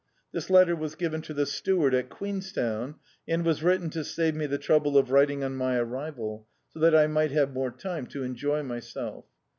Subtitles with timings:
[0.31, 2.95] This letter was ^ven to the steward at Queenstown,
[3.27, 6.95] and was written to save me the trouble of writing on my arrival, so that
[6.95, 9.25] I mi^t have more time to enjoy myself.